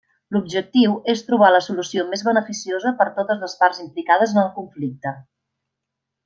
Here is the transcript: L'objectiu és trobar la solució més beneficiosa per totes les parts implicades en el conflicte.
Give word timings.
L'objectiu 0.35 0.93
és 1.13 1.19
trobar 1.27 1.51
la 1.55 1.59
solució 1.65 2.05
més 2.13 2.23
beneficiosa 2.29 2.95
per 3.03 3.07
totes 3.19 3.45
les 3.47 3.55
parts 3.63 3.83
implicades 3.85 4.35
en 4.37 4.43
el 4.47 4.51
conflicte. 4.57 5.15